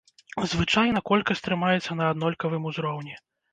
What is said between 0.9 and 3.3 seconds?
колькасць трымаецца на аднолькавым узроўні.